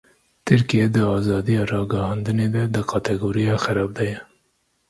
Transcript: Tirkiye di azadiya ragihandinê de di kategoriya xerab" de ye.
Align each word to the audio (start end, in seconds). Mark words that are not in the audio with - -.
Tirkiye 0.45 0.85
di 0.93 1.01
azadiya 1.17 1.63
ragihandinê 1.71 2.47
de 2.53 2.63
di 2.73 2.81
kategoriya 2.91 3.55
xerab" 3.63 3.91
de 3.97 4.03
ye. 4.11 4.19